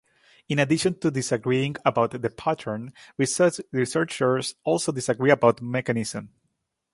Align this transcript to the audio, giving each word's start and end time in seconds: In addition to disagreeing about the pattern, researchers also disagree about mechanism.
In 0.49 0.57
addition 0.57 0.97
to 1.01 1.11
disagreeing 1.11 1.75
about 1.85 2.19
the 2.19 2.29
pattern, 2.31 2.91
researchers 3.19 4.55
also 4.63 4.91
disagree 4.91 5.29
about 5.29 5.61
mechanism. 5.61 6.33